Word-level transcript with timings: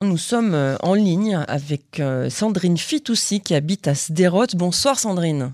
Nous 0.00 0.16
sommes 0.16 0.54
euh, 0.54 0.76
en 0.84 0.94
ligne 0.94 1.40
avec 1.48 1.98
euh, 1.98 2.30
Sandrine 2.30 2.76
Fitoussi 2.76 3.40
qui 3.40 3.56
habite 3.56 3.88
à 3.88 3.96
Sderot. 3.96 4.46
Bonsoir 4.54 4.96
Sandrine. 4.96 5.52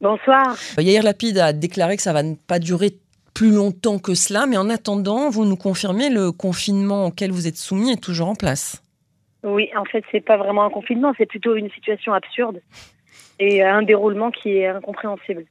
Bonsoir. 0.00 0.56
Yair 0.76 1.04
Lapide 1.04 1.38
a 1.38 1.52
déclaré 1.52 1.94
que 1.96 2.02
ça 2.02 2.12
va 2.12 2.24
ne 2.24 2.34
pas 2.34 2.58
durer 2.58 2.94
plus 3.32 3.52
longtemps 3.52 4.00
que 4.00 4.14
cela, 4.14 4.46
mais 4.46 4.56
en 4.56 4.70
attendant, 4.70 5.30
vous 5.30 5.44
nous 5.44 5.54
confirmez 5.54 6.10
le 6.10 6.32
confinement 6.32 7.06
auquel 7.06 7.30
vous 7.30 7.46
êtes 7.46 7.56
soumis 7.56 7.92
est 7.92 8.02
toujours 8.02 8.26
en 8.26 8.34
place. 8.34 8.82
Oui, 9.44 9.70
en 9.76 9.84
fait, 9.84 10.02
c'est 10.10 10.20
pas 10.20 10.36
vraiment 10.36 10.64
un 10.64 10.70
confinement, 10.70 11.12
c'est 11.16 11.26
plutôt 11.26 11.54
une 11.54 11.70
situation 11.70 12.12
absurde 12.12 12.60
et 13.38 13.62
un 13.62 13.82
déroulement 13.82 14.32
qui 14.32 14.50
est 14.50 14.66
incompréhensible. 14.66 15.44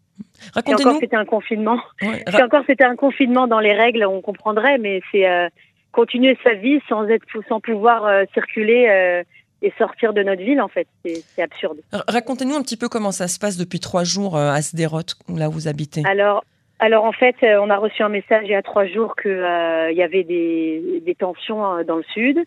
Racontez-nous. 0.53 0.77
Si 0.77 0.87
encore 0.87 0.99
c'était 0.99 1.15
un 1.15 1.25
confinement, 1.25 1.79
si 2.01 2.41
encore 2.43 2.63
c'était 2.67 2.83
un 2.83 2.97
confinement 2.97 3.47
dans 3.47 3.61
les 3.61 3.73
règles, 3.73 4.05
on 4.05 4.19
comprendrait, 4.19 4.77
mais 4.77 5.01
c'est 5.13 5.25
euh, 5.25 5.47
continuer 5.95 6.37
sa 6.43 6.53
vie 6.53 6.79
sans 6.89 7.07
être 7.07 7.25
sans 7.47 7.61
pouvoir 7.61 8.05
euh, 8.05 8.25
circuler 8.33 8.87
euh, 8.89 9.23
et 9.61 9.71
sortir 9.77 10.13
de 10.13 10.21
notre 10.21 10.43
ville 10.43 10.61
en 10.61 10.67
fait 10.67 10.87
c'est 11.03 11.41
absurde. 11.41 11.77
Racontez-nous 12.07 12.55
un 12.55 12.61
petit 12.61 12.77
peu 12.77 12.89
comment 12.89 13.13
ça 13.13 13.27
se 13.27 13.39
passe 13.39 13.57
depuis 13.57 13.79
trois 13.79 14.03
jours 14.03 14.35
euh, 14.35 14.51
à 14.51 14.61
Sderot 14.61 15.09
là 15.29 15.47
où 15.47 15.53
vous 15.53 15.67
habitez. 15.69 16.03
Alors 16.05 16.43
alors 16.79 17.05
en 17.05 17.13
fait 17.13 17.37
on 17.41 17.69
a 17.69 17.77
reçu 17.77 18.03
un 18.03 18.09
message 18.09 18.43
il 18.43 18.51
y 18.51 18.55
a 18.55 18.61
trois 18.61 18.85
jours 18.85 19.15
que 19.15 19.89
il 19.91 19.97
y 19.97 20.03
avait 20.03 20.25
des, 20.25 21.01
des 21.05 21.15
tensions 21.15 21.83
dans 21.83 21.95
le 21.95 22.03
sud 22.13 22.43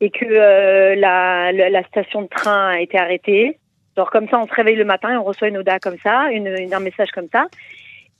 et 0.00 0.10
que 0.10 0.94
la, 0.94 1.52
la, 1.52 1.82
station 1.88 2.22
de 2.22 2.28
train 2.28 2.68
a 2.68 2.80
été 2.80 2.96
arrêtée. 2.96 3.58
Alors 3.96 4.10
comme 4.12 4.28
ça 4.28 4.38
on 4.38 4.46
se 4.46 4.54
réveille 4.54 4.76
le 4.76 4.84
matin 4.84 5.12
et 5.12 5.16
on 5.16 5.24
reçoit 5.24 5.48
une 5.48 5.58
oda 5.58 5.80
comme 5.80 5.98
ça, 5.98 6.30
une, 6.30 6.72
un 6.72 6.80
message 6.80 7.10
comme 7.10 7.28
ça 7.32 7.48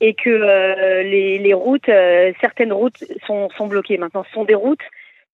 et 0.01 0.15
que 0.15 0.29
euh, 0.29 1.03
les, 1.03 1.37
les, 1.37 1.53
routes, 1.53 1.87
euh, 1.87 2.33
certaines 2.41 2.73
routes 2.73 3.03
sont, 3.27 3.49
sont, 3.55 3.67
bloquées. 3.67 3.97
Maintenant, 3.97 4.23
ce 4.27 4.33
sont 4.33 4.43
des 4.43 4.55
routes 4.55 4.81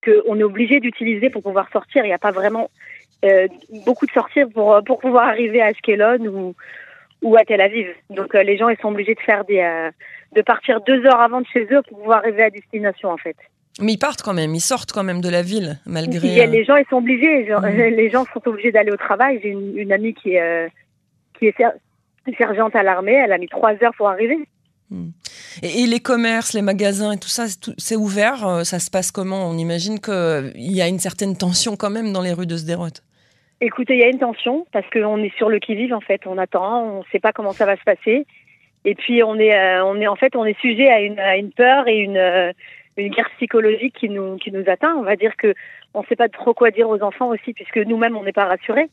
qu'on 0.03 0.39
est 0.39 0.44
obligé 0.44 0.81
d'utiliser 0.81 1.30
pour 1.30 1.41
pouvoir 1.41 1.70
sortir. 1.71 2.03
Il 2.03 2.09
n'y 2.09 2.13
a 2.13 2.20
pas 2.20 2.31
vraiment 2.31 2.70
euh, 3.25 3.48
beaucoup 3.85 4.05
de 4.05 4.11
sorties 4.11 4.45
pour, 4.53 4.84
pour 4.85 4.99
pouvoir 4.99 5.30
arriver 5.30 5.61
à 5.61 5.67
Ashkelon 5.67 6.19
ou, 6.25 6.53
ou 7.23 7.38
à 7.38 7.45
Tel 7.45 7.61
Aviv. 7.61 7.88
Donc 8.09 8.33
les 8.33 8.58
gens 8.58 8.67
ils 8.67 8.78
sont 8.78 8.89
obligés 8.89 9.16
de 9.16 9.22
faire 9.22 9.45
des, 9.45 9.89
de 10.33 10.41
partir 10.41 10.81
deux 10.81 11.03
heures 11.06 11.22
avant 11.22 11.41
de 11.41 11.47
chez 11.47 11.66
eux 11.72 11.81
pour 11.88 12.00
pouvoir 12.00 12.19
arriver 12.19 12.44
à 12.44 12.50
destination 12.50 13.09
en 13.09 13.17
fait. 13.17 13.38
Mais 13.80 13.94
ils 13.94 13.97
partent 13.97 14.22
quand 14.22 14.34
même, 14.34 14.53
ils 14.53 14.59
sortent 14.59 14.91
quand 14.91 15.03
même 15.03 15.22
de 15.22 15.30
la 15.30 15.44
ville 15.44 15.80
malgré. 15.86 16.45
Les 16.45 16.66
gens 16.66 16.75
ils 16.75 16.86
sont 16.89 16.97
obligés, 16.97 17.45
les 17.89 18.09
gens 18.09 18.25
sont 18.34 18.47
obligés 18.47 18.72
d'aller 18.72 18.91
au 18.91 18.97
travail. 18.97 19.39
J'ai 19.41 19.50
une, 19.50 19.78
une, 19.78 19.94
amie 19.94 20.13
qui 20.13 20.36
est 20.36 20.69
qui 21.39 21.47
est 21.47 21.56
sergente 22.38 22.75
à 22.75 22.84
l'armée, 22.84 23.13
elle 23.13 23.31
a 23.31 23.38
mis 23.38 23.47
trois 23.47 23.72
heures 23.81 23.95
pour 23.97 24.09
arriver. 24.09 24.38
Hmm. 24.89 25.09
Et, 25.63 25.85
les 25.85 25.99
commerces, 25.99 26.53
les 26.53 26.61
magasins 26.61 27.11
et 27.11 27.17
tout 27.17 27.27
ça, 27.27 27.45
c'est 27.77 27.95
ouvert 27.95 28.47
euh, 28.47 28.63
Ça 28.63 28.80
se 28.80 28.89
passe 28.89 29.11
comment? 29.11 29.49
On 29.49 29.57
imagine 29.57 29.99
qu'il 29.99 30.52
y 30.55 30.81
a 30.81 30.88
une 30.88 30.99
certaine 30.99 31.35
tension 31.35 31.75
quand 31.75 31.89
même 31.89 32.13
dans 32.13 32.21
les 32.21 32.31
rues 32.31 32.47
de 32.47 32.55
Sderot. 32.55 33.02
Écoutez, 33.59 33.95
il 33.95 33.99
y 33.99 34.03
a 34.03 34.09
une 34.09 34.19
tension 34.19 34.66
parce 34.71 34.89
qu'on 34.89 35.21
est 35.23 35.35
sur 35.35 35.49
le 35.49 35.59
qui-vive 35.59 35.94
en 35.94 35.99
fait. 35.99 36.21
On 36.25 36.38
attend, 36.38 36.83
on 36.83 36.99
ne 36.99 37.05
sait 37.11 37.19
pas 37.19 37.33
comment 37.33 37.53
ça 37.53 37.66
va 37.66 37.75
se 37.75 37.83
passer. 37.83 38.25
Et 38.85 38.95
puis 38.95 39.23
on 39.23 39.35
est, 39.35 39.57
euh, 39.57 39.83
on 39.83 39.99
est 39.99 40.07
en 40.07 40.16
fait, 40.16 40.35
on 40.35 40.45
est 40.45 40.57
sujet 40.61 40.88
à 40.88 41.01
une, 41.01 41.51
peur 41.51 41.88
et 41.88 41.97
une, 41.97 42.17
euh, 42.17 42.53
une 42.95 43.09
guerre 43.09 43.29
psychologique 43.38 43.95
qui 43.99 44.09
nous, 44.09 44.38
qui 44.38 44.51
nous 44.51 44.63
atteint. 44.67 44.95
On 44.95 45.03
va 45.03 45.16
dire 45.16 45.35
que 45.35 45.53
on 45.94 46.01
ne 46.01 46.05
sait 46.05 46.16
pas 46.16 46.29
trop 46.29 46.53
quoi 46.53 46.72
dire 46.72 46.88
aux 46.88 47.01
enfants 47.01 47.29
aussi, 47.29 47.53
puisque 47.53 47.77
nous-mêmes 47.77 48.16
on 48.16 48.23
n'est 48.23 48.31
pas 48.31 48.45
rassurés 48.45 48.89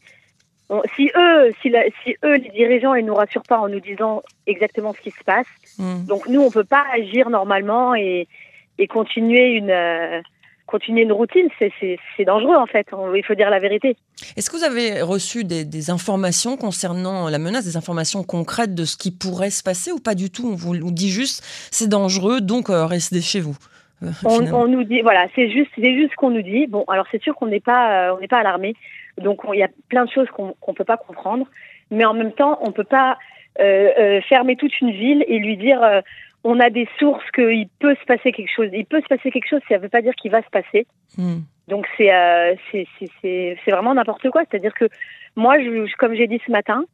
si 0.96 1.10
eux, 1.14 1.52
si, 1.60 1.72
si, 2.02 2.16
eux, 2.24 2.36
les 2.36 2.50
dirigeants, 2.50 2.94
ils 2.94 3.04
nous 3.04 3.14
rassurent 3.14 3.42
pas 3.42 3.58
en 3.58 3.68
nous 3.68 3.80
disant 3.80 4.22
exactement 4.46 4.92
ce 4.94 5.00
qui 5.00 5.10
se 5.10 5.22
passe, 5.24 5.46
hmm. 5.78 6.06
donc 6.06 6.28
nous, 6.28 6.40
on 6.40 6.50
peut 6.50 6.64
pas 6.64 6.84
agir 6.92 7.30
normalement 7.30 7.94
et, 7.94 8.26
et 8.78 8.86
continuer 8.86 9.52
une 9.52 9.70
euh, 9.70 10.20
continuer 10.66 11.02
une 11.02 11.12
routine, 11.12 11.48
c'est 11.58 12.24
dangereux 12.24 12.56
en 12.56 12.66
fait. 12.66 12.86
Il 13.14 13.24
faut 13.24 13.34
dire 13.34 13.50
la 13.50 13.58
vérité. 13.58 13.96
Est-ce 14.36 14.50
que 14.50 14.56
vous 14.56 14.64
avez 14.64 15.02
reçu 15.02 15.44
des, 15.44 15.64
des, 15.64 15.90
informations 15.90 16.56
concernant 16.56 17.28
la 17.28 17.38
menace, 17.38 17.64
des 17.64 17.76
informations 17.76 18.22
concrètes 18.22 18.74
de 18.74 18.84
ce 18.84 18.96
qui 18.96 19.10
pourrait 19.10 19.50
se 19.50 19.62
passer 19.62 19.92
ou 19.92 19.98
pas 19.98 20.14
du 20.14 20.30
tout? 20.30 20.48
On 20.48 20.54
vous, 20.56 20.90
dit 20.90 21.10
juste 21.10 21.44
c'est 21.70 21.88
dangereux, 21.88 22.40
donc 22.40 22.70
euh, 22.70 22.86
restez 22.86 23.20
chez 23.20 23.40
vous. 23.40 23.56
Euh, 24.02 24.10
on, 24.24 24.52
on, 24.52 24.66
nous 24.66 24.84
dit 24.84 25.02
voilà, 25.02 25.26
c'est 25.34 25.50
juste 25.50 25.70
c'est 25.76 25.94
juste 25.94 26.12
ce 26.12 26.16
qu'on 26.16 26.30
nous 26.30 26.42
dit. 26.42 26.66
Bon, 26.66 26.84
alors 26.88 27.06
c'est 27.12 27.22
sûr 27.22 27.34
qu'on 27.34 27.46
n'est 27.46 27.60
pas 27.60 28.14
on 28.14 28.20
n'est 28.20 28.28
pas 28.28 28.38
alarmé. 28.38 28.74
Donc 29.18 29.42
il 29.52 29.58
y 29.58 29.62
a 29.62 29.68
plein 29.88 30.04
de 30.04 30.10
choses 30.10 30.28
qu'on 30.30 30.54
ne 30.68 30.74
peut 30.74 30.84
pas 30.84 30.96
comprendre, 30.96 31.46
mais 31.90 32.04
en 32.04 32.14
même 32.14 32.32
temps, 32.32 32.58
on 32.62 32.68
ne 32.68 32.72
peut 32.72 32.84
pas 32.84 33.18
euh, 33.60 33.90
euh, 33.98 34.20
fermer 34.22 34.56
toute 34.56 34.80
une 34.80 34.90
ville 34.90 35.24
et 35.28 35.38
lui 35.38 35.56
dire 35.56 35.82
euh, 35.82 36.00
on 36.42 36.58
a 36.60 36.70
des 36.70 36.88
sources 36.98 37.30
qu'il 37.30 37.68
peut 37.78 37.94
se 37.94 38.04
passer 38.04 38.32
quelque 38.32 38.52
chose. 38.54 38.68
Il 38.72 38.84
peut 38.84 39.00
se 39.00 39.06
passer 39.06 39.30
quelque 39.30 39.48
chose, 39.48 39.60
ça 39.68 39.76
ne 39.76 39.80
veut 39.80 39.88
pas 39.88 40.02
dire 40.02 40.14
qu'il 40.14 40.30
va 40.30 40.42
se 40.42 40.50
passer. 40.50 40.86
Hmm. 41.16 41.40
Donc 41.68 41.86
c'est 41.96 42.10
c'est 43.22 43.70
vraiment 43.70 43.94
n'importe 43.94 44.28
quoi. 44.30 44.42
C'est-à-dire 44.50 44.74
que 44.74 44.88
moi, 45.36 45.58
je, 45.58 45.94
comme 45.96 46.14
j'ai 46.14 46.26
dit 46.26 46.40
ce 46.46 46.50
matin, 46.50 46.84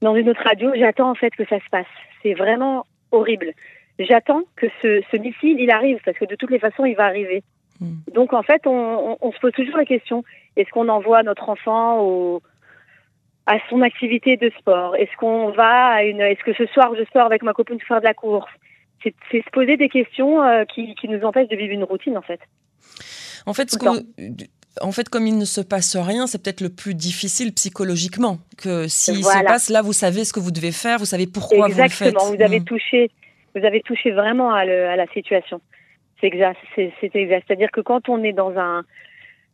dans 0.00 0.14
une 0.14 0.28
autre 0.28 0.42
radio, 0.44 0.72
j'attends 0.74 1.10
en 1.10 1.14
fait 1.14 1.30
que 1.30 1.44
ça 1.46 1.58
se 1.58 1.68
passe. 1.70 1.86
C'est 2.22 2.34
vraiment 2.34 2.84
horrible. 3.10 3.52
J'attends 3.98 4.42
que 4.56 4.66
ce, 4.80 5.02
ce 5.10 5.16
missile, 5.16 5.60
il 5.60 5.70
arrive, 5.70 6.00
parce 6.04 6.18
que 6.18 6.24
de 6.24 6.34
toutes 6.34 6.50
les 6.50 6.58
façons, 6.58 6.84
il 6.84 6.96
va 6.96 7.04
arriver. 7.04 7.42
Hmm. 7.82 8.12
Donc 8.14 8.32
en 8.32 8.42
fait, 8.42 8.66
on, 8.66 9.18
on, 9.20 9.32
se 9.32 9.38
pose 9.40 9.52
toujours 9.52 9.76
la 9.76 9.84
question 9.84 10.24
est-ce 10.56 10.70
qu'on 10.70 10.88
envoie 10.88 11.22
notre 11.22 11.48
enfant 11.48 12.00
au, 12.00 12.42
à 13.46 13.56
son 13.68 13.82
activité 13.82 14.36
de 14.36 14.50
sport? 14.58 14.94
Est-ce 14.96 15.14
qu'on 15.18 15.50
va 15.50 15.86
à 15.88 16.02
une 16.04 16.20
Est-ce 16.20 16.44
que 16.44 16.54
ce 16.54 16.66
soir 16.72 16.92
je 16.96 17.04
sors 17.12 17.26
avec 17.26 17.42
ma 17.42 17.52
copine 17.52 17.78
pour 17.78 17.88
faire 17.88 18.00
de 18.00 18.06
la 18.06 18.14
course? 18.14 18.50
C'est 19.02 19.14
se 19.32 19.50
poser 19.50 19.76
des 19.76 19.88
questions 19.88 20.42
euh, 20.42 20.64
qui, 20.64 20.94
qui, 20.94 21.08
nous 21.08 21.24
empêchent 21.24 21.48
de 21.48 21.56
vivre 21.56 21.72
une 21.72 21.82
routine 21.82 22.16
en 22.16 22.22
fait. 22.22 22.38
En 23.46 23.52
fait, 23.52 23.68
ce 23.68 23.76
en 24.80 24.92
fait, 24.92 25.08
comme 25.08 25.26
il 25.26 25.36
ne 25.36 25.44
se 25.44 25.60
passe 25.60 25.96
rien, 25.96 26.26
c'est 26.26 26.42
peut-être 26.42 26.60
le 26.60 26.70
plus 26.70 26.94
difficile 26.94 27.52
psychologiquement. 27.52 28.38
Que 28.56 28.88
s'il 28.88 29.24
se 29.24 29.44
passe, 29.44 29.68
là, 29.68 29.82
vous 29.82 29.92
savez 29.92 30.24
ce 30.24 30.32
que 30.32 30.40
vous 30.40 30.50
devez 30.50 30.72
faire, 30.72 30.98
vous 30.98 31.04
savez 31.04 31.26
pourquoi 31.26 31.66
vous 31.66 31.74
le 31.76 31.88
faites. 31.88 32.08
Exactement, 32.08 32.34
vous 32.34 32.42
avez 32.42 32.60
hmm. 32.60 32.64
touché, 32.64 33.10
vous 33.54 33.64
avez 33.64 33.82
touché 33.82 34.12
vraiment 34.12 34.52
à, 34.52 34.64
le, 34.64 34.86
à 34.86 34.96
la 34.96 35.06
situation. 35.08 35.60
C'est 36.22 36.28
exact, 36.28 36.58
c'est 36.74 37.14
exact. 37.14 37.44
C'est-à-dire 37.46 37.70
que 37.70 37.82
quand 37.82 38.08
on 38.08 38.22
est 38.22 38.32
dans 38.32 38.56
un 38.56 38.84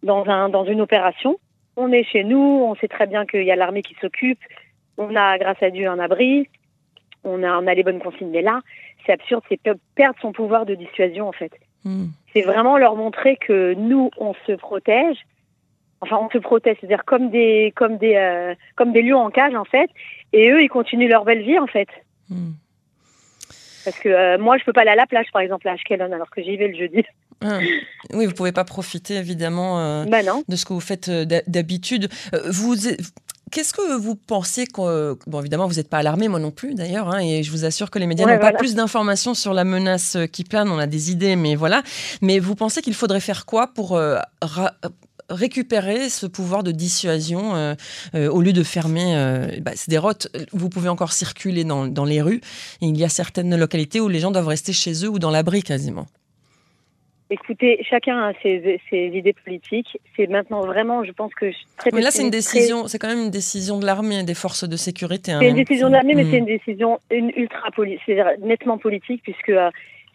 dans, 0.03 0.27
un, 0.27 0.49
dans 0.49 0.65
une 0.65 0.81
opération. 0.81 1.39
On 1.77 1.93
est 1.93 2.05
chez 2.05 2.25
nous, 2.25 2.39
on 2.39 2.75
sait 2.77 2.89
très 2.89 3.07
bien 3.07 3.27
qu'il 3.27 3.45
y 3.45 3.51
a 3.51 3.57
l'armée 3.57 3.83
qui 3.83 3.95
s'occupe, 4.01 4.41
on 4.97 5.15
a, 5.15 5.39
grâce 5.39 5.63
à 5.63 5.71
Dieu, 5.71 5.89
un 5.89 5.99
abri, 5.99 6.49
on 7.25 7.43
a, 7.43 7.57
on 7.59 7.67
a 7.67 7.75
les 7.75 7.83
bonnes 7.83 8.01
consignes. 8.01 8.31
Mais 8.31 8.43
là, 8.43 8.61
c'est 9.07 9.13
absurde, 9.13 9.45
c'est 9.49 9.61
perdre 9.95 10.19
son 10.21 10.33
pouvoir 10.33 10.67
de 10.67 10.75
dissuasion, 10.75 11.29
en 11.29 11.33
fait. 11.33 11.53
Hmm. 11.85 12.07
C'est 12.33 12.43
vraiment 12.43 12.79
leur 12.79 12.97
montrer 12.97 13.37
que 13.37 13.75
nous, 13.75 14.11
on 14.19 14.35
se 14.47 14.53
protège. 14.53 15.19
Enfin, 16.01 16.19
on 16.21 16.31
se 16.31 16.39
protège, 16.39 16.77
c'est-à-dire 16.81 17.05
comme 17.05 17.31
des, 17.31 17.73
comme 17.77 17.97
des, 17.97 18.15
euh, 18.17 18.55
comme 18.77 18.93
des 18.93 19.03
lions 19.03 19.21
en 19.21 19.31
cage, 19.31 19.55
en 19.55 19.65
fait. 19.65 19.91
Et 20.33 20.51
eux, 20.51 20.63
ils 20.63 20.69
continuent 20.69 21.09
leur 21.09 21.25
belle 21.25 21.43
vie, 21.43 21.59
en 21.59 21.67
fait. 21.67 21.89
Hmm. 22.29 22.53
Parce 23.89 24.01
que 24.01 24.09
euh, 24.11 24.37
moi, 24.37 24.59
je 24.59 24.65
peux 24.65 24.75
pas 24.75 24.83
aller 24.83 24.91
à 24.91 24.97
la 24.97 25.07
plage, 25.07 25.29
par 25.33 25.41
exemple, 25.41 25.67
à 25.67 25.73
Ashkelon, 25.73 26.13
alors 26.13 26.29
que 26.29 26.43
j'y 26.43 26.59
vais 26.59 26.69
le 26.69 26.77
jeudi. 26.77 27.05
Ah. 27.41 27.59
Oui, 28.13 28.27
vous 28.27 28.35
pouvez 28.35 28.53
pas 28.53 28.65
profiter 28.65 29.15
évidemment 29.15 29.81
euh, 29.81 30.05
bah 30.05 30.19
de 30.47 30.57
ce 30.57 30.67
que 30.67 30.75
vous 30.75 30.81
faites 30.81 31.09
euh, 31.09 31.25
d'habitude. 31.47 32.09
vous, 32.51 32.75
qu'est-ce 33.51 33.73
que 33.73 33.97
vous 33.97 34.17
pensez 34.17 34.67
que 34.67 35.17
bon 35.27 35.41
évidemment 35.41 35.69
vous 35.69 35.77
n'êtes 35.77 35.89
pas 35.89 35.99
alarmé, 35.99 36.27
moi 36.29 36.41
non 36.41 36.51
plus 36.51 36.75
d'ailleurs, 36.75 37.09
hein, 37.09 37.21
et 37.21 37.45
je 37.45 37.51
vous 37.53 37.65
assure 37.65 37.91
que 37.91 38.01
les 38.01 38.07
médias 38.09 38.27
n'ont 38.27 38.41
pas 38.41 38.53
plus 38.53 38.75
d'informations 38.75 39.35
sur 39.35 39.55
la 39.55 39.65
menace 39.65 40.19
qui 40.33 40.43
plane. 40.43 40.69
On 40.69 40.79
a 40.79 40.87
des 40.89 41.13
idées, 41.13 41.37
mais 41.37 41.55
voilà. 41.55 41.83
Mais 42.21 42.41
vous 42.41 42.57
pensez 42.57 42.83
qu'il 42.83 42.95
faudrait 42.95 43.21
faire 43.21 43.47
quoi 43.47 43.69
pour 43.69 43.99
récupérer 45.29 46.09
ce 46.09 46.27
pouvoir 46.27 46.63
de 46.63 46.71
dissuasion 46.71 47.55
euh, 47.55 47.75
euh, 48.15 48.29
au 48.29 48.41
lieu 48.41 48.53
de 48.53 48.63
fermer 48.63 49.17
euh, 49.17 49.47
bah, 49.61 49.73
des 49.87 49.99
routes. 49.99 50.29
Vous 50.53 50.69
pouvez 50.69 50.89
encore 50.89 51.13
circuler 51.13 51.65
dans, 51.65 51.87
dans 51.87 52.05
les 52.05 52.23
rues. 52.23 52.41
il 52.81 52.97
y 52.97 53.05
a 53.05 53.09
certaines 53.09 53.55
localités 53.57 54.01
où 54.01 54.09
les 54.09 54.21
gens 54.21 54.31
doivent 54.31 54.49
rester 54.49 54.73
chez 54.73 55.05
eux 55.05 55.09
ou 55.09 55.19
dans 55.19 55.31
l'abri 55.31 55.63
quasiment. 55.63 56.07
Écoutez, 57.31 57.85
chacun 57.89 58.19
a 58.19 58.33
ses, 58.43 58.81
ses 58.89 59.11
idées 59.13 59.35
politiques. 59.45 59.99
C'est 60.17 60.27
maintenant 60.29 60.63
vraiment, 60.63 61.05
je 61.05 61.13
pense 61.13 61.35
que 61.35 61.53
très. 61.77 61.91
Mais 61.93 62.01
là, 62.01 62.11
c'est 62.11 62.23
une 62.23 62.31
décision. 62.31 62.87
C'est 62.87 62.99
quand 62.99 63.09
même 63.09 63.25
une 63.25 63.31
décision 63.31 63.79
de 63.79 63.85
l'armée, 63.85 64.23
des 64.23 64.33
forces 64.33 64.67
de 64.67 64.77
sécurité. 64.77 65.33
Hein. 65.33 65.41
C'est 65.43 65.51
une 65.51 65.57
décision 65.57 65.89
de 65.89 65.93
l'armée, 65.93 66.15
mais 66.15 66.25
mm. 66.25 66.31
c'est 66.31 66.39
une 66.39 66.47
décision 66.47 66.99
une 67.11 67.31
ultra 67.37 67.71
politique, 67.73 68.01
c'est 68.07 68.39
nettement 68.41 68.79
politique, 68.79 69.23
puisque 69.23 69.53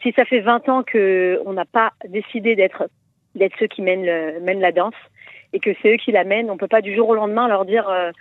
si 0.01 0.11
ça 0.13 0.25
fait 0.25 0.39
20 0.39 0.69
ans 0.69 0.81
que 0.81 1.39
on 1.45 1.53
n'a 1.53 1.65
pas 1.65 1.93
décidé 2.09 2.55
d'être 2.55 2.89
d'être 3.35 3.55
ceux 3.59 3.67
qui 3.67 3.81
mènent, 3.81 4.05
le, 4.05 4.39
mènent 4.41 4.59
la 4.59 4.71
danse 4.71 4.95
et 5.53 5.59
que 5.59 5.71
c'est 5.81 5.93
eux 5.93 5.97
qui 5.97 6.11
la 6.11 6.23
mènent. 6.23 6.49
On 6.49 6.57
peut 6.57 6.67
pas 6.67 6.81
du 6.81 6.95
jour 6.95 7.09
au 7.09 7.15
lendemain 7.15 7.47
leur 7.47 7.65
dire, 7.65 7.87
euh, 7.89 8.11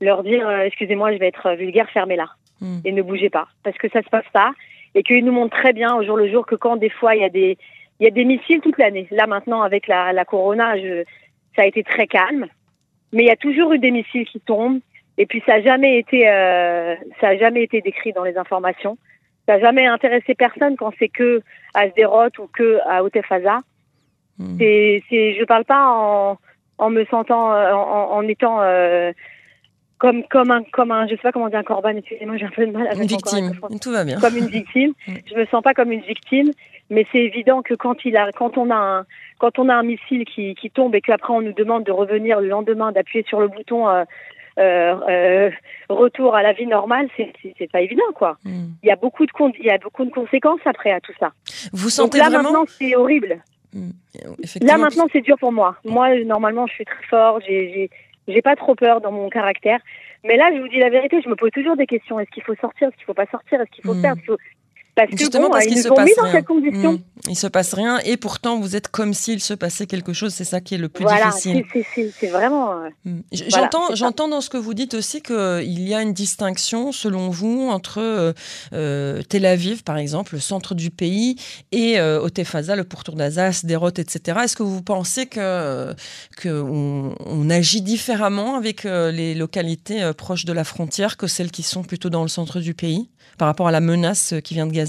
leur 0.00 0.22
dire, 0.22 0.48
euh, 0.48 0.62
excusez-moi, 0.62 1.12
je 1.12 1.18
vais 1.18 1.28
être 1.28 1.54
vulgaire, 1.54 1.90
fermez 1.90 2.16
là 2.16 2.30
hmm. 2.60 2.78
et 2.84 2.92
ne 2.92 3.02
bougez 3.02 3.30
pas, 3.30 3.48
parce 3.62 3.76
que 3.78 3.88
ça 3.90 4.02
se 4.02 4.08
passe 4.08 4.28
pas 4.32 4.52
et 4.94 5.02
qu'ils 5.02 5.24
nous 5.24 5.32
montrent 5.32 5.56
très 5.56 5.72
bien 5.72 5.94
au 5.94 6.04
jour 6.04 6.16
le 6.16 6.30
jour 6.30 6.46
que 6.46 6.54
quand 6.54 6.76
des 6.76 6.90
fois 6.90 7.14
il 7.14 7.22
y 7.22 7.24
a 7.24 7.28
des, 7.28 7.58
il 8.00 8.04
y 8.04 8.06
a 8.06 8.10
des 8.10 8.24
missiles 8.24 8.60
toute 8.60 8.78
l'année. 8.78 9.08
Là 9.10 9.26
maintenant 9.26 9.62
avec 9.62 9.88
la, 9.88 10.12
la 10.12 10.24
corona, 10.24 10.78
je, 10.78 11.04
ça 11.56 11.62
a 11.62 11.66
été 11.66 11.82
très 11.82 12.06
calme, 12.06 12.46
mais 13.12 13.24
il 13.24 13.26
y 13.26 13.30
a 13.30 13.36
toujours 13.36 13.72
eu 13.72 13.78
des 13.78 13.90
missiles 13.90 14.26
qui 14.26 14.40
tombent. 14.40 14.80
Et 15.16 15.26
puis 15.26 15.42
ça 15.46 15.54
a 15.54 15.60
jamais 15.60 15.98
été, 15.98 16.28
euh, 16.28 16.96
ça 17.20 17.28
a 17.28 17.36
jamais 17.36 17.62
été 17.62 17.80
décrit 17.80 18.12
dans 18.12 18.24
les 18.24 18.36
informations. 18.36 18.98
Ça 19.46 19.54
n'a 19.54 19.60
jamais 19.60 19.86
intéressé 19.86 20.34
personne 20.34 20.76
quand 20.76 20.92
c'est 20.98 21.08
que 21.08 21.42
à 21.74 21.88
Sderot 21.90 22.30
ou 22.38 22.48
que 22.52 22.78
à 22.86 23.04
Otefaza. 23.04 23.60
Hmm. 24.38 24.56
C'est, 24.58 25.02
c'est, 25.08 25.36
je 25.38 25.44
parle 25.44 25.64
pas 25.64 25.88
en, 25.88 26.38
en 26.78 26.90
me 26.90 27.04
sentant, 27.06 27.50
en, 27.50 28.16
en 28.16 28.22
étant 28.28 28.60
comme 29.98 30.24
comme 30.24 30.50
un 30.50 30.62
comme 30.64 30.90
un 30.90 31.06
je 31.06 31.12
sais 31.12 31.22
pas 31.22 31.32
comment 31.32 31.48
dire 31.48 31.58
un 31.58 31.62
corban 31.62 31.96
excusez-moi 31.96 32.36
j'ai 32.36 32.44
un 32.44 32.50
peu 32.50 32.66
de 32.66 32.72
mal 32.72 32.86
avec 32.86 32.98
une 32.98 33.06
victime 33.06 33.52
tout 33.80 33.92
va 33.92 34.04
bien 34.04 34.18
comme 34.20 34.36
une 34.36 34.48
victime 34.48 34.92
je 35.06 35.34
me 35.34 35.46
sens 35.46 35.62
pas 35.62 35.74
comme 35.74 35.92
une 35.92 36.02
victime 36.02 36.50
mais 36.90 37.06
c'est 37.10 37.20
évident 37.20 37.62
que 37.62 37.74
quand 37.74 38.04
il 38.04 38.16
a 38.16 38.30
quand 38.32 38.58
on 38.58 38.70
a 38.70 38.76
un 38.76 39.06
quand 39.38 39.58
on 39.58 39.68
a 39.68 39.74
un 39.74 39.82
missile 39.82 40.24
qui, 40.24 40.54
qui 40.54 40.70
tombe 40.70 40.94
et 40.94 41.00
qu'après 41.00 41.32
on 41.32 41.40
nous 41.40 41.52
demande 41.52 41.84
de 41.84 41.92
revenir 41.92 42.40
le 42.40 42.48
lendemain 42.48 42.92
d'appuyer 42.92 43.24
sur 43.26 43.40
le 43.40 43.48
bouton 43.48 43.88
euh, 43.88 44.04
euh, 44.58 44.94
euh 45.08 45.50
retour 45.88 46.34
à 46.34 46.42
la 46.42 46.52
vie 46.52 46.66
normale 46.66 47.08
c'est 47.16 47.32
c'est 47.58 47.70
pas 47.70 47.80
évident 47.80 48.12
quoi 48.14 48.36
hmm. 48.44 48.66
il 48.82 48.86
y 48.86 48.92
a 48.92 48.96
beaucoup 48.96 49.24
de 49.24 49.32
il 49.58 49.64
y 49.64 49.70
a 49.70 49.78
beaucoup 49.78 50.04
de 50.04 50.10
conséquences 50.10 50.60
après 50.66 50.90
à 50.90 51.00
tout 51.00 51.14
ça 51.18 51.32
vous 51.72 51.88
sentez 51.88 52.18
Donc 52.18 52.24
là 52.24 52.30
vraiment... 52.30 52.52
maintenant 52.52 52.66
c'est 52.68 52.94
horrible. 52.94 53.40
Là 54.60 54.78
maintenant 54.78 55.06
c'est 55.12 55.20
dur 55.20 55.36
pour 55.38 55.52
moi. 55.52 55.76
Moi 55.84 56.22
normalement 56.24 56.66
je 56.66 56.74
suis 56.74 56.84
très 56.84 57.04
fort, 57.04 57.40
j'ai 57.46 57.90
j'ai 58.28 58.42
pas 58.42 58.56
trop 58.56 58.74
peur 58.74 59.00
dans 59.00 59.12
mon 59.12 59.28
caractère. 59.28 59.80
Mais 60.24 60.36
là, 60.36 60.50
je 60.54 60.60
vous 60.60 60.68
dis 60.68 60.78
la 60.78 60.88
vérité, 60.88 61.20
je 61.22 61.28
me 61.28 61.36
pose 61.36 61.50
toujours 61.50 61.76
des 61.76 61.86
questions. 61.86 62.18
Est-ce 62.18 62.30
qu'il 62.30 62.42
faut 62.42 62.54
sortir? 62.54 62.88
Est-ce 62.88 62.96
qu'il 62.96 63.04
faut 63.04 63.14
pas 63.14 63.26
sortir? 63.26 63.60
Est-ce 63.60 63.70
qu'il 63.70 63.84
faut 63.84 63.94
hmm. 63.94 64.00
faire? 64.00 64.14
Parce 64.94 65.10
que 65.10 65.16
Justement, 65.16 65.50
parce 65.50 65.66
qu'ils 65.66 65.82
se 65.82 65.88
ont 65.88 66.04
mis 66.04 66.12
dans 66.16 66.30
cette 66.30 66.46
condition. 66.46 66.92
Mmh. 66.92 66.98
Il 67.28 67.36
se 67.36 67.46
passe 67.46 67.74
rien 67.74 67.98
et 68.04 68.16
pourtant 68.16 68.60
vous 68.60 68.76
êtes 68.76 68.88
comme 68.88 69.14
s'il 69.14 69.40
se 69.40 69.54
passait 69.54 69.86
quelque 69.86 70.12
chose. 70.12 70.34
C'est 70.34 70.44
ça 70.44 70.60
qui 70.60 70.74
est 70.74 70.78
le 70.78 70.88
plus 70.88 71.04
voilà, 71.04 71.30
difficile. 71.30 71.64
C'est 72.18 72.28
vraiment. 72.28 72.72
Euh, 72.72 72.88
mmh. 73.04 73.20
J'entends, 73.48 73.94
j'entends 73.94 74.28
dans 74.28 74.40
ce 74.40 74.50
que 74.50 74.56
vous 74.56 74.74
dites 74.74 74.94
aussi 74.94 75.22
qu'il 75.22 75.88
y 75.88 75.94
a 75.94 76.02
une 76.02 76.12
distinction 76.12 76.92
selon 76.92 77.30
vous 77.30 77.68
entre 77.70 77.98
euh, 78.00 78.32
euh, 78.72 79.22
Tel 79.28 79.46
Aviv, 79.46 79.82
par 79.82 79.96
exemple, 79.96 80.34
le 80.34 80.40
centre 80.40 80.74
du 80.74 80.90
pays, 80.90 81.36
et 81.72 81.98
euh, 81.98 82.20
Otefaza, 82.20 82.76
le 82.76 82.84
pourtour 82.84 83.16
d'Azaz, 83.16 83.64
Derot, 83.64 83.88
etc. 83.88 84.40
Est-ce 84.44 84.56
que 84.56 84.62
vous 84.62 84.82
pensez 84.82 85.26
que 85.26 85.94
qu'on 86.40 87.14
on 87.26 87.50
agit 87.50 87.82
différemment 87.82 88.56
avec 88.56 88.84
les 88.84 89.34
localités 89.34 90.10
proches 90.16 90.44
de 90.44 90.52
la 90.52 90.64
frontière 90.64 91.16
que 91.16 91.26
celles 91.26 91.50
qui 91.50 91.62
sont 91.62 91.82
plutôt 91.82 92.10
dans 92.10 92.22
le 92.22 92.28
centre 92.28 92.60
du 92.60 92.74
pays 92.74 93.10
par 93.38 93.46
rapport 93.46 93.68
à 93.68 93.72
la 93.72 93.80
menace 93.80 94.34
qui 94.44 94.54
vient 94.54 94.66
de 94.66 94.72
Gaza? 94.72 94.83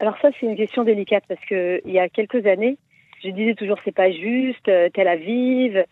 Alors 0.00 0.16
ça, 0.22 0.30
c'est 0.38 0.46
une 0.46 0.56
question 0.56 0.82
délicate 0.82 1.24
parce 1.28 1.44
que 1.44 1.80
il 1.84 1.92
y 1.92 1.98
a 1.98 2.08
quelques 2.08 2.46
années, 2.46 2.78
je 3.22 3.28
disais 3.30 3.54
toujours 3.54 3.78
c'est 3.84 3.94
pas 3.94 4.10
juste, 4.10 4.68
euh, 4.68 4.88
Tel 4.94 5.08
Aviv. 5.08 5.84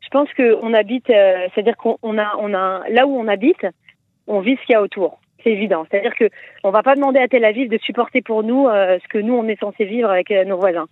Je 0.00 0.08
pense 0.08 0.28
qu'on 0.34 0.72
habite, 0.72 1.10
euh, 1.10 1.48
c'est-à-dire 1.54 1.76
qu'on 1.76 2.18
a, 2.18 2.34
on 2.38 2.54
a, 2.54 2.82
là 2.88 3.06
où 3.06 3.16
on 3.16 3.28
habite, 3.28 3.66
on 4.26 4.40
vit 4.40 4.56
ce 4.56 4.66
qu'il 4.66 4.72
y 4.72 4.76
a 4.76 4.82
autour. 4.82 5.20
C'est 5.44 5.50
évident. 5.50 5.86
C'est-à-dire 5.90 6.14
que 6.14 6.30
on 6.64 6.70
va 6.70 6.82
pas 6.82 6.94
demander 6.94 7.18
à 7.18 7.28
Tel 7.28 7.44
Aviv 7.44 7.68
de 7.68 7.78
supporter 7.78 8.22
pour 8.22 8.42
nous 8.42 8.68
euh, 8.68 8.98
ce 9.02 9.08
que 9.08 9.18
nous 9.18 9.34
on 9.34 9.46
est 9.48 9.60
censé 9.60 9.84
vivre 9.84 10.10
avec 10.10 10.30
nos 10.30 10.56
voisins. 10.56 10.86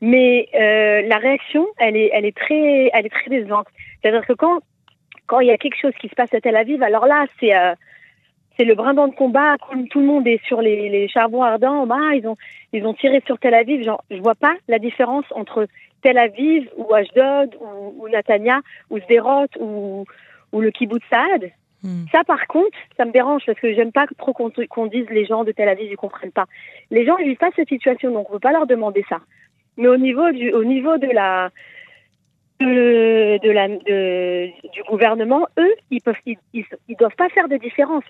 Mais 0.00 0.48
la 0.52 1.18
réaction, 1.18 1.66
elle 1.78 1.96
est, 1.96 2.10
elle 2.12 2.24
est 2.24 2.36
très, 2.36 2.90
elle 2.92 3.06
est 3.06 3.10
très 3.12 3.30
décevante. 3.30 3.66
C'est-à-dire 4.00 4.26
que 4.26 4.32
quand, 4.32 4.60
quand 5.26 5.40
il 5.40 5.48
y 5.48 5.50
a 5.50 5.56
quelque 5.56 5.78
chose 5.80 5.94
qui 6.00 6.08
se 6.08 6.14
passe 6.14 6.32
à 6.34 6.40
Tel 6.40 6.56
Aviv, 6.56 6.82
alors 6.82 7.06
là, 7.06 7.26
c'est 7.40 7.52
c'est 8.56 8.64
le 8.64 8.74
brin 8.74 8.94
de 8.94 9.14
combat. 9.14 9.56
Comme 9.68 9.88
tout 9.88 10.00
le 10.00 10.06
monde 10.06 10.26
est 10.26 10.44
sur 10.46 10.60
les, 10.60 10.88
les 10.88 11.08
charbons 11.08 11.42
ardents, 11.42 11.86
bah, 11.86 12.14
ils 12.14 12.26
ont 12.26 12.36
ils 12.72 12.86
ont 12.86 12.94
tiré 12.94 13.22
sur 13.26 13.38
Tel 13.38 13.54
Aviv. 13.54 13.82
Genre, 13.82 14.02
je 14.10 14.20
vois 14.20 14.34
pas 14.34 14.54
la 14.68 14.78
différence 14.78 15.24
entre 15.30 15.66
Tel 16.02 16.18
Aviv 16.18 16.68
ou 16.76 16.92
Ashdod 16.94 17.56
ou, 17.60 18.04
ou 18.04 18.08
Natania 18.08 18.60
ou 18.90 18.98
Sderot 18.98 19.46
ou, 19.58 20.04
ou 20.52 20.60
le 20.60 20.70
kibbutz 20.70 21.02
Saad. 21.10 21.50
Hmm. 21.82 22.06
Ça, 22.10 22.24
par 22.24 22.46
contre, 22.46 22.78
ça 22.96 23.04
me 23.04 23.12
dérange 23.12 23.42
parce 23.44 23.60
que 23.60 23.74
j'aime 23.74 23.92
pas 23.92 24.06
trop 24.16 24.32
qu'on 24.32 24.86
dise 24.86 25.06
les 25.10 25.26
gens 25.26 25.44
de 25.44 25.52
Tel 25.52 25.68
Aviv, 25.68 25.90
ils 25.90 25.96
comprennent 25.96 26.32
pas. 26.32 26.46
Les 26.90 27.04
gens, 27.04 27.18
ils 27.18 27.28
vivent 27.28 27.36
pas 27.36 27.50
cette 27.54 27.68
situation, 27.68 28.10
donc 28.10 28.30
on 28.30 28.34
peut 28.34 28.38
pas 28.38 28.52
leur 28.52 28.66
demander 28.66 29.04
ça. 29.08 29.18
Mais 29.76 29.88
au 29.88 29.98
niveau 29.98 30.30
du, 30.30 30.50
au 30.52 30.64
niveau 30.64 30.96
de 30.96 31.08
la, 31.08 31.50
de, 32.60 33.38
de 33.38 33.50
la, 33.50 33.68
de, 33.68 34.46
du 34.72 34.82
gouvernement, 34.84 35.46
eux, 35.58 35.74
ils 35.90 36.00
peuvent, 36.00 36.16
ils, 36.24 36.38
ils 36.54 36.96
doivent 36.96 37.16
pas 37.16 37.28
faire 37.28 37.48
de 37.48 37.56
différence. 37.56 38.04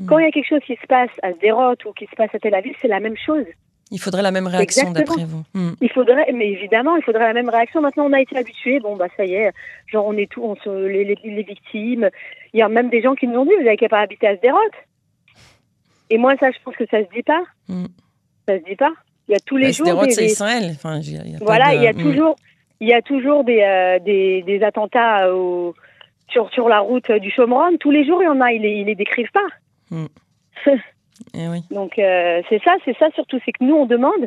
Hmm. 0.00 0.06
Quand 0.06 0.18
il 0.18 0.24
y 0.24 0.28
a 0.28 0.30
quelque 0.30 0.48
chose 0.48 0.62
qui 0.66 0.76
se 0.76 0.86
passe 0.86 1.10
à 1.22 1.32
Sderot 1.32 1.74
ou 1.84 1.92
qui 1.92 2.06
se 2.06 2.16
passe 2.16 2.34
à 2.34 2.38
Tel 2.38 2.54
Aviv, 2.54 2.74
c'est 2.80 2.88
la 2.88 3.00
même 3.00 3.16
chose. 3.16 3.44
Il 3.90 4.00
faudrait 4.00 4.22
la 4.22 4.30
même 4.30 4.46
réaction 4.46 4.92
d'après 4.92 5.24
vous. 5.24 5.42
Hmm. 5.52 5.72
Il 5.80 5.90
faudrait, 5.90 6.32
mais 6.32 6.48
évidemment, 6.48 6.96
il 6.96 7.02
faudrait 7.02 7.26
la 7.26 7.34
même 7.34 7.48
réaction. 7.48 7.82
Maintenant, 7.82 8.06
on 8.06 8.12
a 8.12 8.20
été 8.20 8.36
habitués. 8.38 8.80
Bon, 8.80 8.96
bah 8.96 9.08
ça 9.16 9.24
y 9.24 9.34
est, 9.34 9.52
genre 9.86 10.06
on 10.06 10.16
est 10.16 10.30
on 10.38 10.54
se, 10.56 10.86
les, 10.86 11.04
les, 11.04 11.42
victimes. 11.42 12.08
Il 12.54 12.60
y 12.60 12.62
a 12.62 12.68
même 12.68 12.88
des 12.88 13.02
gens 13.02 13.14
qui 13.14 13.26
nous 13.26 13.40
ont 13.40 13.44
dit, 13.44 13.52
vous 13.58 13.64
n'avez 13.64 13.76
qu'à 13.76 13.88
pas 13.88 14.00
habiter 14.00 14.28
à 14.28 14.36
Sderot. 14.36 14.58
Et 16.08 16.18
moi, 16.18 16.34
ça, 16.38 16.50
je 16.50 16.56
pense 16.64 16.76
que 16.76 16.86
ça 16.90 16.98
se 17.02 17.10
dit 17.14 17.22
pas. 17.22 17.42
Hmm. 17.68 17.86
Ça 18.48 18.58
se 18.58 18.64
dit 18.64 18.76
pas. 18.76 18.92
Il 19.28 19.32
y 19.32 19.34
a 19.34 19.40
tous 19.40 19.56
les 19.56 19.66
bah, 19.66 19.72
jours. 19.72 19.86
Sderot, 19.88 20.10
c'est 20.10 20.24
Israël. 20.24 20.70
Enfin, 20.70 21.00
voilà, 21.40 21.74
il 21.74 21.82
y 21.82 21.88
a 21.88 21.94
toujours, 21.94 22.36
il 22.80 22.88
y 22.88 22.94
a 22.94 23.02
toujours 23.02 23.44
des, 23.44 23.60
euh, 23.60 23.98
des, 23.98 24.42
des, 24.42 24.62
attentats 24.62 25.34
au, 25.34 25.74
sur 26.28 26.48
sur 26.52 26.68
la 26.68 26.78
route 26.78 27.10
du 27.10 27.30
Chomron. 27.30 27.76
Tous 27.80 27.90
les 27.90 28.06
jours, 28.06 28.22
il 28.22 28.26
y 28.26 28.28
en 28.28 28.40
a. 28.40 28.52
Ils 28.52 28.64
ils 28.64 28.86
les 28.86 28.94
décrivent 28.94 29.32
pas. 29.32 29.48
Mm. 29.90 30.06
Eh 31.34 31.48
oui. 31.48 31.62
Donc 31.70 31.98
euh, 31.98 32.40
c'est 32.48 32.62
ça, 32.62 32.76
c'est 32.84 32.96
ça 32.96 33.10
surtout, 33.14 33.38
c'est 33.44 33.52
que 33.52 33.62
nous 33.62 33.74
on 33.74 33.84
demande 33.84 34.26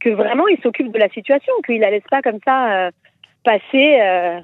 que 0.00 0.08
vraiment 0.08 0.48
il 0.48 0.58
s'occupe 0.62 0.90
de 0.90 0.98
la 0.98 1.10
situation, 1.10 1.52
qu'il 1.66 1.80
la 1.80 1.90
laisse 1.90 2.06
pas 2.10 2.22
comme 2.22 2.38
ça 2.44 2.86
euh, 2.86 2.90
passer 3.44 4.00
euh, 4.00 4.40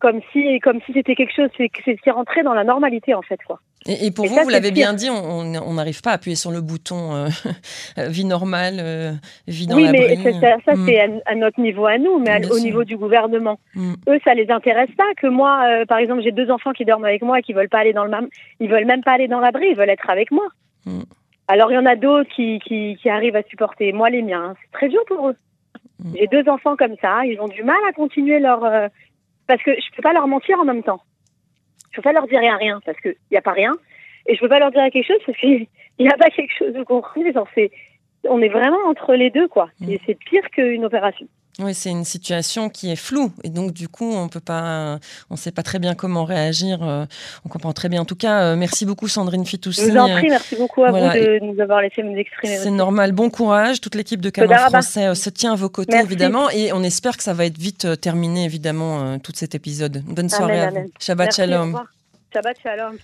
comme 0.00 0.20
si 0.32 0.58
comme 0.58 0.80
si 0.82 0.92
c'était 0.92 1.14
quelque 1.14 1.32
chose, 1.32 1.48
c'est 1.56 1.70
c'est 1.84 2.10
rentré 2.10 2.42
dans 2.42 2.54
la 2.54 2.64
normalité 2.64 3.14
en 3.14 3.22
fait 3.22 3.40
quoi. 3.44 3.60
Et, 3.86 4.10
pour 4.10 4.26
vous, 4.26 4.36
vous 4.42 4.48
l'avez 4.48 4.70
bien 4.70 4.94
dit, 4.94 5.08
on 5.10 5.74
n'arrive 5.74 6.02
pas 6.02 6.10
à 6.10 6.14
appuyer 6.14 6.36
sur 6.36 6.50
le 6.50 6.60
bouton 6.60 7.26
vie 7.96 8.24
normale, 8.24 9.18
vie 9.46 9.66
dans 9.66 9.76
oui, 9.76 9.88
mais 9.90 10.16
ça, 10.40 10.56
ça 10.64 10.74
mm. 10.74 10.86
c'est 10.86 11.00
à, 11.26 11.34
notre 11.34 11.60
niveau 11.60 11.86
à 11.86 11.98
nous, 11.98 12.18
mais 12.18 12.46
au 12.50 12.58
niveau 12.60 12.84
du 12.84 12.96
gouvernement. 12.96 13.58
Mm. 13.74 13.94
Eux, 14.08 14.18
ça 14.24 14.34
les 14.34 14.50
intéresse 14.50 14.90
pas 14.96 15.12
que 15.16 15.26
moi, 15.26 15.84
par 15.88 15.98
exemple, 15.98 16.22
j'ai 16.22 16.32
deux 16.32 16.50
enfants 16.50 16.72
qui 16.72 16.84
dorment 16.84 17.06
avec 17.06 17.22
moi 17.22 17.40
et 17.40 17.42
qui 17.42 17.52
veulent 17.52 17.68
pas 17.68 17.78
aller 17.78 17.92
dans 17.92 18.04
le 18.04 18.12
ils 18.60 18.70
veulent 18.70 18.84
même 18.84 19.02
pas 19.02 19.12
aller 19.12 19.28
dans 19.28 19.40
l'abri, 19.40 19.66
ils 19.70 19.76
veulent 19.76 19.90
être 19.90 20.10
avec 20.10 20.30
moi. 20.30 20.46
Mm. 20.84 21.00
Alors 21.48 21.70
il 21.72 21.74
y 21.74 21.78
en 21.78 21.86
a 21.86 21.96
d'autres 21.96 22.30
qui, 22.34 22.60
qui, 22.60 22.96
qui, 23.00 23.08
arrivent 23.08 23.36
à 23.36 23.42
supporter. 23.42 23.92
Moi, 23.92 24.10
les 24.10 24.22
miens, 24.22 24.54
c'est 24.62 24.78
très 24.78 24.88
dur 24.88 25.02
pour 25.06 25.28
eux. 25.28 25.36
J'ai 26.16 26.26
deux 26.26 26.48
enfants 26.48 26.76
comme 26.76 26.96
ça, 27.00 27.24
ils 27.24 27.40
ont 27.40 27.48
du 27.48 27.62
mal 27.62 27.76
à 27.88 27.92
continuer 27.92 28.40
leur 28.40 28.60
parce 29.46 29.62
que 29.62 29.72
je 29.72 29.96
peux 29.96 30.02
pas 30.02 30.12
leur 30.12 30.26
mentir 30.28 30.58
en 30.58 30.64
même 30.64 30.82
temps. 30.82 31.00
Je 31.92 31.96
peux 31.96 32.02
pas 32.02 32.12
leur 32.12 32.26
dire 32.26 32.40
rien, 32.40 32.56
rien 32.56 32.80
parce 32.84 32.98
qu'il 33.00 33.14
n'y 33.30 33.36
a 33.36 33.42
pas 33.42 33.52
rien. 33.52 33.72
Et 34.26 34.34
je 34.34 34.40
peux 34.40 34.48
pas 34.48 34.58
leur 34.58 34.70
dire 34.70 34.82
quelque 34.92 35.06
chose 35.06 35.20
parce 35.24 35.38
qu'il 35.38 35.66
n'y 35.98 36.08
a 36.08 36.16
pas 36.16 36.30
quelque 36.30 36.52
chose 36.56 36.72
de 36.72 36.82
concret. 36.82 37.20
on 38.28 38.40
est 38.40 38.48
vraiment 38.48 38.78
entre 38.88 39.14
les 39.14 39.30
deux, 39.30 39.48
quoi. 39.48 39.68
Mm. 39.80 39.94
c'est 40.06 40.18
pire 40.18 40.48
qu'une 40.50 40.84
opération. 40.84 41.26
Oui, 41.58 41.74
c'est 41.74 41.90
une 41.90 42.04
situation 42.04 42.70
qui 42.70 42.90
est 42.90 42.96
floue 42.96 43.30
et 43.44 43.50
donc 43.50 43.72
du 43.72 43.86
coup 43.86 44.10
on 44.10 44.28
peut 44.28 44.40
pas, 44.40 44.98
on 45.28 45.36
sait 45.36 45.52
pas 45.52 45.62
très 45.62 45.78
bien 45.78 45.94
comment 45.94 46.24
réagir. 46.24 46.82
Euh, 46.82 47.04
on 47.44 47.50
comprend 47.50 47.74
très 47.74 47.90
bien. 47.90 48.00
En 48.00 48.04
tout 48.06 48.16
cas, 48.16 48.42
euh, 48.42 48.56
merci 48.56 48.86
beaucoup 48.86 49.06
Sandrine 49.06 49.44
Fitoussi. 49.44 49.82
Je 49.82 49.90
vous 49.90 49.98
en 49.98 50.08
prie, 50.08 50.28
merci 50.30 50.56
beaucoup 50.56 50.82
à 50.82 50.90
vous 50.90 50.96
de 50.96 51.44
nous 51.44 51.60
avoir 51.60 51.82
laissé 51.82 52.02
nous 52.02 52.16
exprimer. 52.16 52.56
C'est 52.56 52.70
normal. 52.70 53.12
Bon 53.12 53.28
courage. 53.28 53.82
Toute 53.82 53.94
l'équipe 53.94 54.20
de 54.20 54.30
Canon 54.30 54.56
Français 54.56 55.08
euh, 55.08 55.14
se 55.14 55.28
tient 55.28 55.52
à 55.52 55.56
vos 55.56 55.68
côtés 55.68 55.98
évidemment 55.98 56.48
et 56.48 56.72
on 56.72 56.82
espère 56.82 57.18
que 57.18 57.22
ça 57.22 57.34
va 57.34 57.44
être 57.44 57.58
vite 57.58 58.00
terminé 58.00 58.44
évidemment 58.44 59.18
tout 59.18 59.32
cet 59.34 59.54
épisode. 59.54 60.02
Bonne 60.06 60.30
soirée. 60.30 60.60
Amen, 60.60 60.88
Shabbat 60.98 61.34
shalom. 61.34 61.78
Shabbat 62.32 62.56
shalom. 62.62 62.96